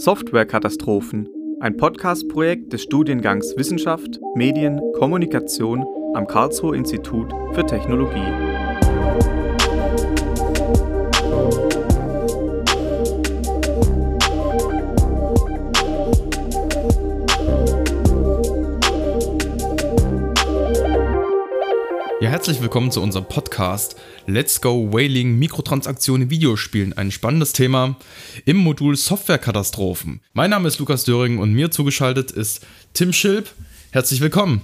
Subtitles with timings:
[0.00, 1.28] Softwarekatastrophen,
[1.60, 5.84] ein Podcast-Projekt des Studiengangs Wissenschaft, Medien, Kommunikation
[6.14, 8.69] am Karlsruher Institut für Technologie.
[22.50, 23.94] Herzlich willkommen zu unserem Podcast
[24.26, 26.92] Let's Go Whaling Mikrotransaktionen in Videospielen.
[26.92, 27.94] Ein spannendes Thema
[28.44, 30.20] im Modul Softwarekatastrophen.
[30.32, 33.52] Mein Name ist Lukas Döring und mir zugeschaltet ist Tim Schilp.
[33.92, 34.62] Herzlich willkommen.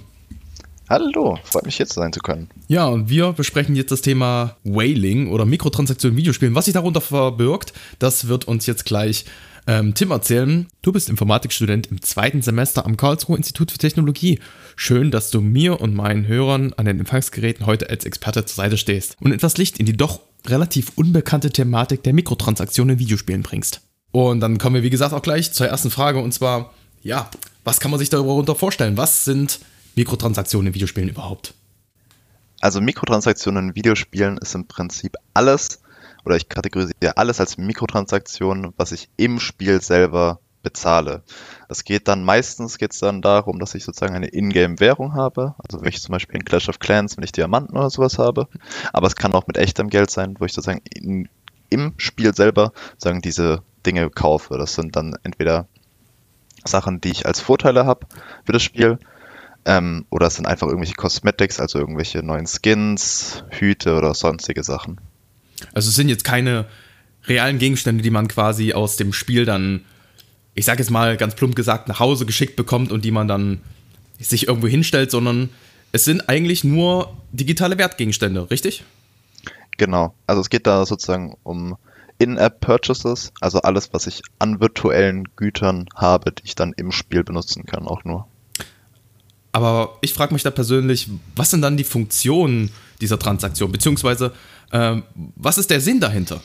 [0.89, 2.49] Hallo, freut mich hier sein zu können.
[2.67, 6.55] Ja, und wir besprechen jetzt das Thema Whaling oder Mikrotransaktionen in Videospielen.
[6.55, 9.23] Was sich darunter verbirgt, das wird uns jetzt gleich
[9.67, 10.67] ähm, Tim erzählen.
[10.81, 14.39] Du bist Informatikstudent im zweiten Semester am Karlsruher Institut für Technologie.
[14.75, 18.77] Schön, dass du mir und meinen Hörern an den Empfangsgeräten heute als Experte zur Seite
[18.77, 23.81] stehst und etwas Licht in die doch relativ unbekannte Thematik der Mikrotransaktionen in Videospielen bringst.
[24.11, 26.73] Und dann kommen wir, wie gesagt, auch gleich zur ersten Frage und zwar,
[27.03, 27.29] ja,
[27.63, 28.95] was kann man sich darunter vorstellen?
[28.95, 29.59] Was sind
[29.95, 31.53] Mikrotransaktionen in Videospielen überhaupt?
[32.61, 35.81] Also Mikrotransaktionen in Videospielen ist im Prinzip alles,
[36.27, 41.23] oder ich kategorisiere alles als Mikrotransaktionen, was ich im Spiel selber bezahle.
[41.69, 45.55] Es geht dann meistens geht's dann darum, dass ich sozusagen eine Ingame-Währung habe.
[45.57, 48.49] Also wenn ich zum Beispiel in Clash of Clans, wenn ich Diamanten oder sowas habe.
[48.91, 51.29] Aber es kann auch mit echtem Geld sein, wo ich sozusagen in,
[51.69, 54.57] im Spiel selber sagen diese Dinge kaufe.
[54.57, 55.67] Das sind dann entweder
[56.65, 58.05] Sachen, die ich als Vorteile habe
[58.43, 58.99] für das Spiel.
[59.63, 64.99] Ähm, oder es sind einfach irgendwelche Cosmetics, also irgendwelche neuen Skins, Hüte oder sonstige Sachen.
[65.77, 66.65] Also es sind jetzt keine
[67.27, 69.81] realen Gegenstände, die man quasi aus dem Spiel dann,
[70.55, 73.61] ich sag jetzt mal ganz plump gesagt, nach Hause geschickt bekommt und die man dann
[74.19, 75.49] sich irgendwo hinstellt, sondern
[75.91, 78.85] es sind eigentlich nur digitale Wertgegenstände, richtig?
[79.77, 80.15] Genau.
[80.25, 81.77] Also es geht da sozusagen um
[82.17, 87.67] In-App-Purchases, also alles, was ich an virtuellen Gütern habe, die ich dann im Spiel benutzen
[87.67, 88.25] kann, auch nur.
[89.57, 93.71] Aber ich frage mich da persönlich, was sind dann die Funktionen dieser Transaktion?
[93.71, 94.31] Beziehungsweise,
[94.71, 95.01] ähm,
[95.35, 96.41] was ist der Sinn dahinter?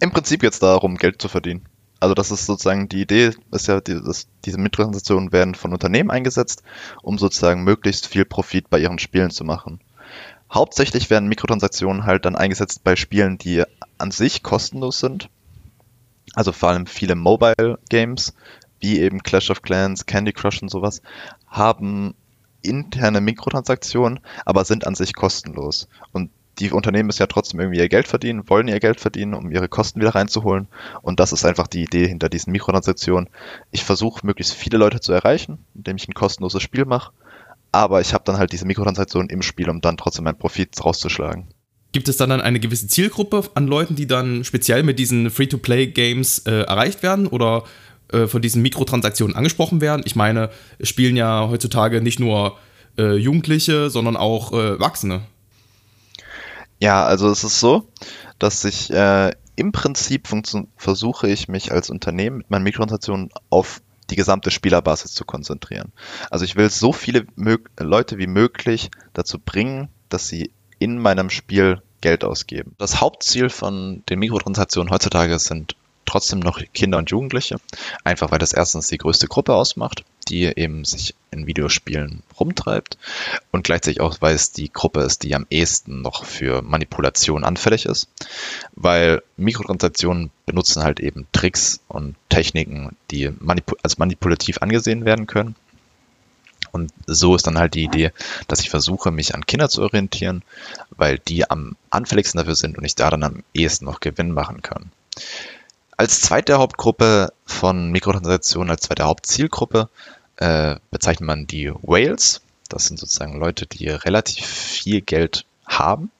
[0.00, 1.64] Im Prinzip geht es darum, Geld zu verdienen.
[2.00, 6.10] Also das ist sozusagen die Idee, ist ja, die, dass diese Mikrotransaktionen werden von Unternehmen
[6.10, 6.64] eingesetzt,
[7.02, 9.78] um sozusagen möglichst viel Profit bei ihren Spielen zu machen.
[10.52, 13.62] Hauptsächlich werden Mikrotransaktionen halt dann eingesetzt bei Spielen, die
[13.98, 15.28] an sich kostenlos sind.
[16.34, 18.34] Also vor allem viele Mobile Games,
[18.84, 21.00] wie eben Clash of Clans, Candy Crush und sowas,
[21.46, 22.14] haben
[22.60, 25.88] interne Mikrotransaktionen, aber sind an sich kostenlos.
[26.12, 29.50] Und die Unternehmen müssen ja trotzdem irgendwie ihr Geld verdienen, wollen ihr Geld verdienen, um
[29.50, 30.68] ihre Kosten wieder reinzuholen.
[31.00, 33.30] Und das ist einfach die Idee hinter diesen Mikrotransaktionen.
[33.70, 37.12] Ich versuche, möglichst viele Leute zu erreichen, indem ich ein kostenloses Spiel mache.
[37.72, 41.48] Aber ich habe dann halt diese Mikrotransaktionen im Spiel, um dann trotzdem meinen Profit rauszuschlagen.
[41.92, 46.40] Gibt es dann, dann eine gewisse Zielgruppe an Leuten, die dann speziell mit diesen Free-to-Play-Games
[46.40, 47.26] äh, erreicht werden?
[47.26, 47.64] Oder
[48.14, 50.02] äh, von diesen Mikrotransaktionen angesprochen werden.
[50.04, 52.56] Ich meine, es spielen ja heutzutage nicht nur
[52.96, 55.22] äh, Jugendliche, sondern auch äh, Erwachsene.
[56.80, 57.88] Ja, also es ist so,
[58.38, 60.28] dass ich äh, im Prinzip
[60.76, 63.80] versuche ich mich als Unternehmen mit meinen Mikrotransaktionen auf
[64.10, 65.92] die gesamte Spielerbasis zu konzentrieren.
[66.30, 67.26] Also ich will so viele
[67.78, 72.74] Leute wie möglich dazu bringen, dass sie in meinem Spiel Geld ausgeben.
[72.76, 77.56] Das Hauptziel von den Mikrotransaktionen heutzutage sind trotzdem noch Kinder und Jugendliche,
[78.04, 82.98] einfach weil das erstens die größte Gruppe ausmacht, die eben sich in Videospielen rumtreibt
[83.50, 87.86] und gleichzeitig auch, weil es die Gruppe ist, die am ehesten noch für Manipulation anfällig
[87.86, 88.08] ist,
[88.74, 95.56] weil Mikrotransaktionen benutzen halt eben Tricks und Techniken, die manipul als manipulativ angesehen werden können.
[96.72, 98.10] Und so ist dann halt die Idee,
[98.48, 100.42] dass ich versuche, mich an Kinder zu orientieren,
[100.90, 104.60] weil die am anfälligsten dafür sind und ich da dann am ehesten noch Gewinn machen
[104.60, 104.90] kann.
[105.96, 109.88] Als zweite Hauptgruppe von Mikrotransaktionen, als zweite Hauptzielgruppe
[110.36, 112.40] äh, bezeichnet man die Whales.
[112.68, 116.10] Das sind sozusagen Leute, die relativ viel Geld haben,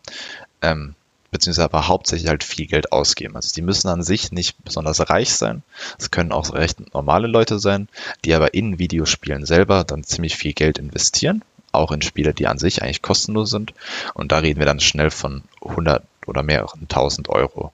[0.62, 0.95] ähm,
[1.33, 3.35] beziehungsweise aber hauptsächlich halt viel Geld ausgeben.
[3.35, 5.65] Also die müssen an sich nicht besonders reich sein.
[5.99, 7.88] Es können auch recht normale Leute sein,
[8.25, 11.43] die aber in Videospielen selber dann ziemlich viel Geld investieren.
[11.73, 13.75] Auch in Spiele, die an sich eigentlich kostenlos sind.
[14.15, 17.73] Und da reden wir dann schnell von 100 oder mehreren tausend Euro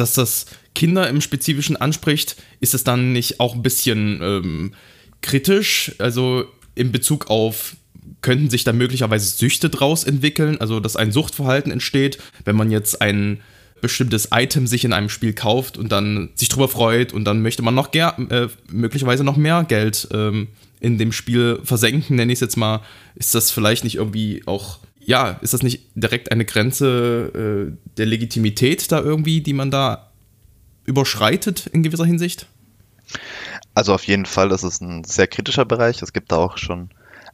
[0.00, 4.74] dass das Kinder im Spezifischen anspricht, ist es dann nicht auch ein bisschen ähm,
[5.22, 5.92] kritisch?
[5.98, 7.76] Also in Bezug auf,
[8.22, 10.60] könnten sich da möglicherweise Süchte draus entwickeln?
[10.60, 13.40] Also, dass ein Suchtverhalten entsteht, wenn man jetzt ein
[13.80, 17.62] bestimmtes Item sich in einem Spiel kauft und dann sich drüber freut und dann möchte
[17.62, 20.48] man noch äh, möglicherweise noch mehr Geld ähm,
[20.80, 22.82] in dem Spiel versenken, nenne ich es jetzt mal.
[23.14, 28.04] Ist das vielleicht nicht irgendwie auch ja, ist das nicht direkt eine Grenze äh, der
[28.04, 30.12] Legitimität da irgendwie, die man da
[30.84, 32.46] überschreitet in gewisser Hinsicht?
[33.74, 36.02] Also auf jeden Fall, ist ein sehr kritischer Bereich.
[36.02, 36.90] Es gibt da auch schon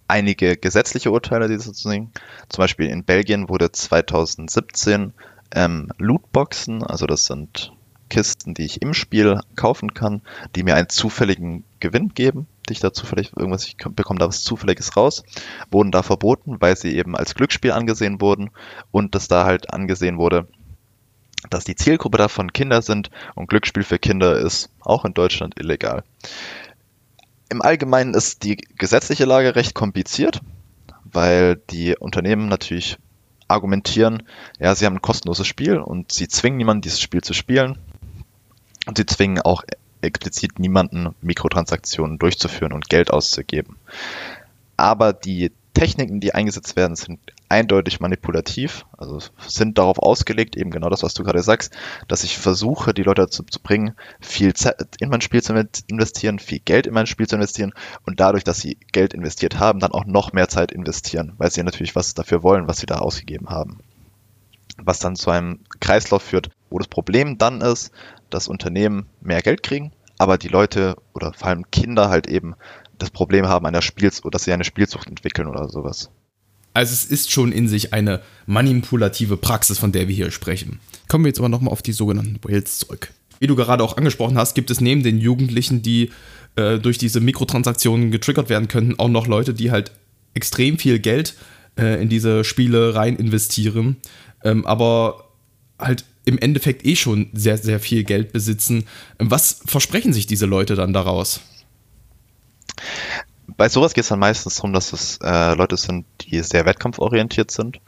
[0.06, 2.12] einige gesetzliche Urteile, die sozusagen,
[2.48, 5.12] zum Beispiel in Belgien wurde 2017
[5.52, 7.72] ähm, Lootboxen, also das sind
[8.08, 10.22] Kisten, die ich im Spiel kaufen kann,
[10.54, 14.42] die mir einen zufälligen Gewinn geben, die ich da zufällig irgendwas, ich bekomme da was
[14.42, 15.22] Zufälliges raus,
[15.70, 18.50] wurden da verboten, weil sie eben als Glücksspiel angesehen wurden
[18.90, 20.46] und dass da halt angesehen wurde,
[21.50, 26.04] dass die Zielgruppe davon Kinder sind und Glücksspiel für Kinder ist auch in Deutschland illegal.
[27.50, 30.40] Im Allgemeinen ist die gesetzliche Lage recht kompliziert,
[31.04, 32.98] weil die Unternehmen natürlich
[33.46, 34.22] argumentieren,
[34.58, 37.78] ja, sie haben ein kostenloses Spiel und sie zwingen niemanden, dieses Spiel zu spielen.
[38.86, 39.62] Und sie zwingen auch
[40.04, 43.76] explizit niemanden, Mikrotransaktionen durchzuführen und Geld auszugeben.
[44.76, 47.18] Aber die Techniken, die eingesetzt werden, sind
[47.48, 52.38] eindeutig manipulativ, also sind darauf ausgelegt, eben genau das, was du gerade sagst, dass ich
[52.38, 55.52] versuche, die Leute dazu zu bringen, viel Zeit in mein Spiel zu
[55.88, 57.74] investieren, viel Geld in mein Spiel zu investieren
[58.06, 61.62] und dadurch, dass sie Geld investiert haben, dann auch noch mehr Zeit investieren, weil sie
[61.62, 63.80] natürlich was dafür wollen, was sie da ausgegeben haben.
[64.76, 67.92] Was dann zu einem Kreislauf führt, wo das Problem dann ist,
[68.34, 72.54] dass Unternehmen mehr Geld kriegen, aber die Leute oder vor allem Kinder halt eben
[72.98, 76.10] das Problem haben, einer Spiels dass sie eine Spielsucht entwickeln oder sowas.
[76.72, 80.80] Also es ist schon in sich eine manipulative Praxis, von der wir hier sprechen.
[81.08, 83.12] Kommen wir jetzt aber nochmal auf die sogenannten Whales zurück.
[83.38, 86.10] Wie du gerade auch angesprochen hast, gibt es neben den Jugendlichen, die
[86.56, 89.92] äh, durch diese Mikrotransaktionen getriggert werden könnten, auch noch Leute, die halt
[90.34, 91.36] extrem viel Geld
[91.78, 93.96] äh, in diese Spiele rein investieren,
[94.42, 95.30] ähm, aber
[95.78, 98.86] halt im Endeffekt eh schon sehr, sehr viel Geld besitzen.
[99.18, 101.40] Was versprechen sich diese Leute dann daraus?
[103.56, 107.50] Bei sowas geht es dann meistens darum, dass es äh, Leute sind, die sehr wettkampforientiert
[107.50, 107.80] sind,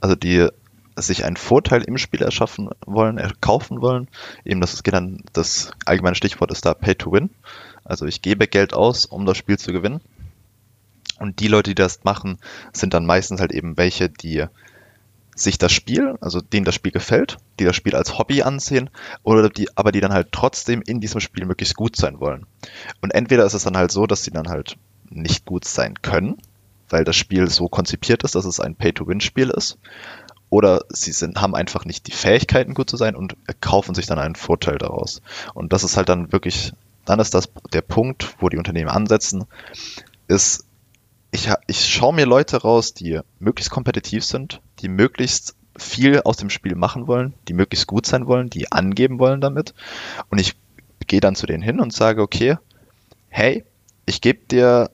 [0.00, 0.48] also die
[0.96, 4.08] sich einen Vorteil im Spiel erschaffen wollen, erkaufen wollen.
[4.44, 7.30] Eben das geht dann, das allgemeine Stichwort ist da Pay to Win.
[7.84, 10.00] Also ich gebe Geld aus, um das Spiel zu gewinnen.
[11.18, 12.38] Und die Leute, die das machen,
[12.72, 14.46] sind dann meistens halt eben welche, die
[15.34, 18.90] sich das Spiel, also denen das Spiel gefällt, die das Spiel als Hobby ansehen,
[19.22, 22.46] oder die, aber die dann halt trotzdem in diesem Spiel möglichst gut sein wollen.
[23.00, 24.76] Und entweder ist es dann halt so, dass sie dann halt
[25.10, 26.38] nicht gut sein können,
[26.88, 29.78] weil das Spiel so konzipiert ist, dass es ein Pay-to-Win-Spiel ist,
[30.50, 34.20] oder sie sind, haben einfach nicht die Fähigkeiten, gut zu sein und kaufen sich dann
[34.20, 35.20] einen Vorteil daraus.
[35.52, 36.72] Und das ist halt dann wirklich,
[37.04, 39.46] dann ist das der Punkt, wo die Unternehmen ansetzen,
[40.28, 40.64] ist,
[41.34, 46.48] ich, ich schaue mir Leute raus, die möglichst kompetitiv sind, die möglichst viel aus dem
[46.48, 49.74] Spiel machen wollen, die möglichst gut sein wollen, die angeben wollen damit.
[50.30, 50.54] Und ich
[51.08, 52.56] gehe dann zu denen hin und sage, okay,
[53.30, 53.64] hey,
[54.06, 54.90] ich gebe dir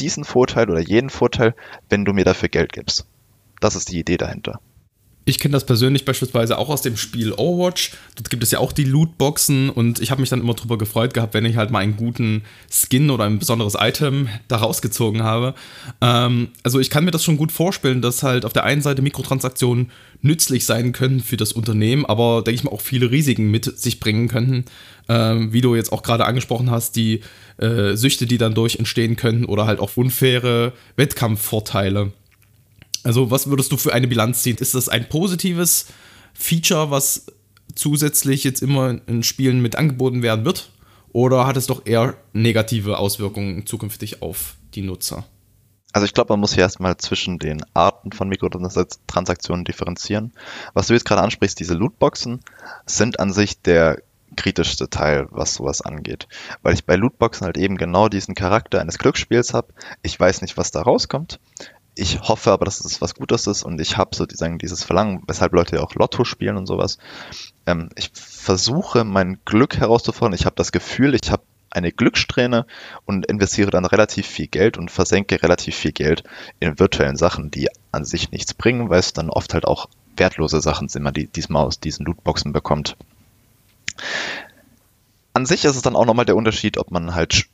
[0.00, 1.54] diesen Vorteil oder jeden Vorteil,
[1.88, 3.06] wenn du mir dafür Geld gibst.
[3.60, 4.60] Das ist die Idee dahinter.
[5.26, 7.92] Ich kenne das persönlich beispielsweise auch aus dem Spiel Overwatch.
[8.14, 11.14] Dort gibt es ja auch die Lootboxen und ich habe mich dann immer drüber gefreut
[11.14, 15.54] gehabt, wenn ich halt mal einen guten Skin oder ein besonderes Item da rausgezogen habe.
[16.02, 19.00] Ähm, also ich kann mir das schon gut vorstellen, dass halt auf der einen Seite
[19.00, 19.90] Mikrotransaktionen
[20.20, 24.00] nützlich sein können für das Unternehmen, aber denke ich mal auch viele Risiken mit sich
[24.00, 24.66] bringen könnten.
[25.08, 27.20] Ähm, wie du jetzt auch gerade angesprochen hast, die
[27.58, 32.12] äh, Süchte, die dann durch entstehen könnten oder halt auch unfaire Wettkampfvorteile.
[33.04, 34.56] Also, was würdest du für eine Bilanz ziehen?
[34.58, 35.86] Ist das ein positives
[36.32, 37.26] Feature, was
[37.74, 40.70] zusätzlich jetzt immer in Spielen mit angeboten werden wird?
[41.12, 45.24] Oder hat es doch eher negative Auswirkungen zukünftig auf die Nutzer?
[45.92, 50.32] Also ich glaube, man muss hier erstmal zwischen den Arten von Mikrotransaktionen differenzieren.
[50.72, 52.40] Was du jetzt gerade ansprichst, diese Lootboxen,
[52.84, 54.02] sind an sich der
[54.36, 56.26] kritischste Teil, was sowas angeht.
[56.62, 59.72] Weil ich bei Lootboxen halt eben genau diesen Charakter eines Glücksspiels habe.
[60.02, 61.38] Ich weiß nicht, was da rauskommt
[61.94, 65.52] ich hoffe aber, dass es was Gutes ist und ich habe sozusagen dieses Verlangen, weshalb
[65.52, 66.98] Leute ja auch Lotto spielen und sowas.
[67.66, 70.34] Ähm, ich versuche mein Glück herauszufordern.
[70.34, 72.66] Ich habe das Gefühl, ich habe eine Glückssträhne
[73.04, 76.22] und investiere dann relativ viel Geld und versenke relativ viel Geld
[76.60, 80.60] in virtuellen Sachen, die an sich nichts bringen, weil es dann oft halt auch wertlose
[80.60, 82.96] Sachen sind, die diesmal aus diesen Lootboxen bekommt.
[85.32, 87.46] An sich ist es dann auch nochmal der Unterschied, ob man halt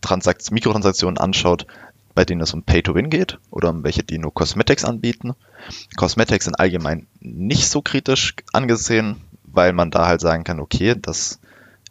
[0.00, 1.66] Transakt Mikrotransaktionen anschaut,
[2.14, 5.34] bei denen es um Pay-to-Win geht oder um welche, die nur Cosmetics anbieten.
[5.96, 11.40] Cosmetics sind allgemein nicht so kritisch angesehen, weil man da halt sagen kann, okay, das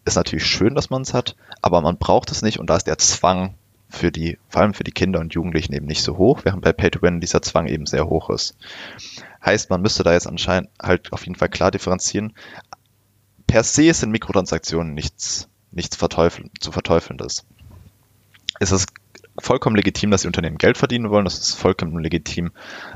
[0.05, 2.87] ist natürlich schön, dass man es hat, aber man braucht es nicht und da ist
[2.87, 3.55] der Zwang
[3.89, 6.73] für die, vor allem für die Kinder und Jugendlichen eben nicht so hoch, während bei
[6.73, 8.55] Pay-to-Win dieser Zwang eben sehr hoch ist.
[9.45, 12.33] Heißt, man müsste da jetzt anscheinend halt auf jeden Fall klar differenzieren.
[13.45, 17.45] Per se sind Mikrotransaktionen nichts, nichts verteufeln, zu verteufelndes.
[18.59, 18.87] Es ist
[19.39, 21.25] vollkommen legitim, dass die Unternehmen Geld verdienen wollen.
[21.25, 22.51] Das ist vollkommen legitim,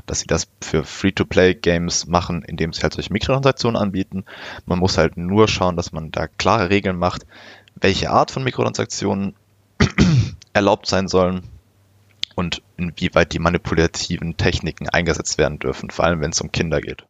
[0.06, 4.24] dass sie das für Free-to-Play-Games machen, indem sie halt solche Mikrotransaktionen anbieten.
[4.66, 7.26] Man muss halt nur schauen, dass man da klare Regeln macht,
[7.74, 9.34] welche Art von Mikrotransaktionen
[10.52, 11.42] erlaubt sein sollen
[12.34, 17.04] und inwieweit die manipulativen Techniken eingesetzt werden dürfen, vor allem wenn es um Kinder geht.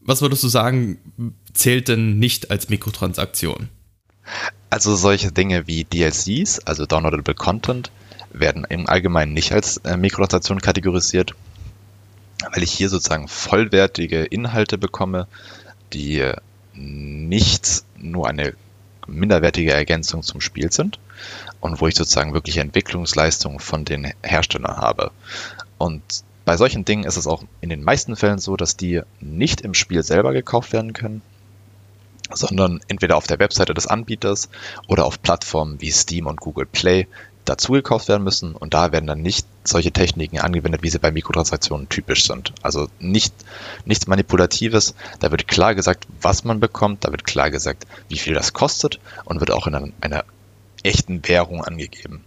[0.00, 0.98] Was würdest du sagen,
[1.52, 3.68] zählt denn nicht als Mikrotransaktion?
[4.70, 7.90] Also solche Dinge wie DLCs, also Downloadable Content,
[8.32, 11.34] werden im Allgemeinen nicht als äh, Mikrotransaktion kategorisiert,
[12.52, 15.26] weil ich hier sozusagen vollwertige Inhalte bekomme,
[15.92, 16.32] die
[16.74, 18.54] nicht nur eine
[19.06, 20.98] minderwertige Ergänzung zum Spiel sind
[21.60, 25.10] und wo ich sozusagen wirklich Entwicklungsleistungen von den Herstellern habe.
[25.78, 26.02] Und
[26.44, 29.74] bei solchen Dingen ist es auch in den meisten Fällen so, dass die nicht im
[29.74, 31.22] Spiel selber gekauft werden können,
[32.32, 34.48] sondern entweder auf der Webseite des Anbieters
[34.88, 37.06] oder auf Plattformen wie Steam und Google Play
[37.44, 41.88] dazugekauft werden müssen und da werden dann nicht solche Techniken angewendet, wie sie bei Mikrotransaktionen
[41.88, 42.52] typisch sind.
[42.62, 43.34] Also nicht,
[43.84, 48.34] nichts Manipulatives, da wird klar gesagt, was man bekommt, da wird klar gesagt, wie viel
[48.34, 50.24] das kostet und wird auch in einer, einer
[50.82, 52.24] echten Währung angegeben.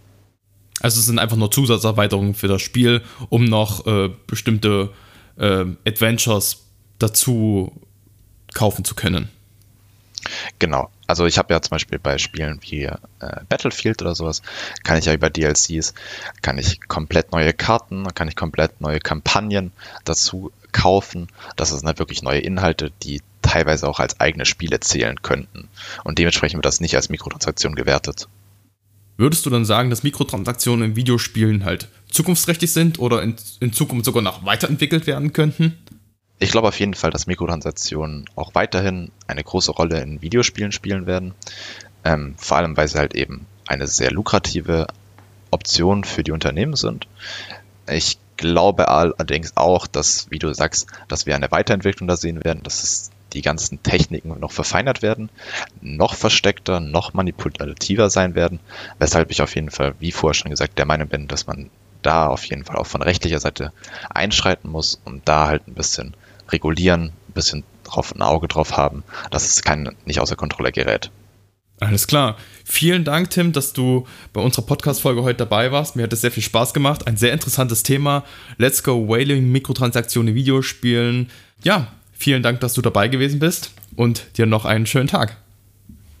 [0.80, 4.90] Also es sind einfach nur Zusatzerweiterungen für das Spiel, um noch äh, bestimmte
[5.36, 6.64] äh, Adventures
[6.98, 7.72] dazu
[8.54, 9.30] kaufen zu können.
[10.58, 10.90] Genau.
[11.06, 12.96] Also ich habe ja zum Beispiel bei Spielen wie äh,
[13.48, 14.42] Battlefield oder sowas,
[14.82, 15.94] kann ich ja über DLCs,
[16.42, 19.72] kann ich komplett neue Karten, kann ich komplett neue Kampagnen
[20.04, 21.28] dazu kaufen.
[21.56, 25.68] Das sind halt wirklich neue Inhalte, die teilweise auch als eigene Spiele zählen könnten.
[26.04, 28.28] Und dementsprechend wird das nicht als Mikrotransaktion gewertet.
[29.16, 34.04] Würdest du dann sagen, dass Mikrotransaktionen in Videospielen halt zukunftsträchtig sind oder in, in Zukunft
[34.04, 35.78] sogar noch weiterentwickelt werden könnten?
[36.38, 41.06] Ich glaube auf jeden Fall, dass Mikrotransaktionen auch weiterhin eine große Rolle in Videospielen spielen
[41.06, 41.34] werden.
[42.04, 44.86] Ähm, vor allem, weil sie halt eben eine sehr lukrative
[45.50, 47.08] Option für die Unternehmen sind.
[47.88, 52.62] Ich glaube allerdings auch, dass, wie du sagst, dass wir eine Weiterentwicklung da sehen werden,
[52.62, 55.30] dass die ganzen Techniken noch verfeinert werden,
[55.80, 58.60] noch versteckter, noch manipulativer sein werden,
[58.98, 61.70] weshalb ich auf jeden Fall, wie vorher schon gesagt, der Meinung bin, dass man
[62.02, 63.72] da auf jeden Fall auch von rechtlicher Seite
[64.10, 66.14] einschreiten muss und da halt ein bisschen
[66.48, 71.10] regulieren, ein bisschen drauf ein Auge drauf haben, dass es kein nicht außer Kontrolle gerät.
[71.78, 72.36] Alles klar.
[72.64, 75.94] Vielen Dank, Tim, dass du bei unserer Podcast-Folge heute dabei warst.
[75.94, 77.06] Mir hat es sehr viel Spaß gemacht.
[77.06, 78.24] Ein sehr interessantes Thema.
[78.56, 81.28] Let's Go Whaling, Mikrotransaktionen in Videospielen.
[81.62, 85.36] Ja, vielen Dank, dass du dabei gewesen bist und dir noch einen schönen Tag.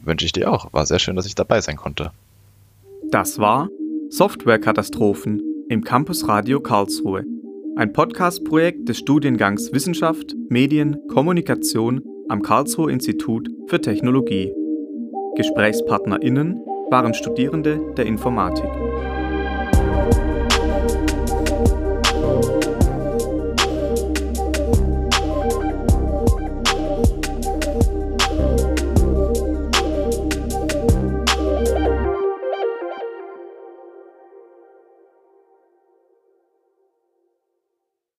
[0.02, 0.72] Wünsche ich dir auch.
[0.74, 2.12] War sehr schön, dass ich dabei sein konnte.
[3.10, 3.68] Das war
[4.10, 5.40] Softwarekatastrophen
[5.70, 7.24] im Campus Radio Karlsruhe.
[7.78, 14.50] Ein Podcast-Projekt des Studiengangs Wissenschaft, Medien, Kommunikation am Karlsruher Institut für Technologie.
[15.36, 16.58] GesprächspartnerInnen
[16.90, 18.85] waren Studierende der Informatik.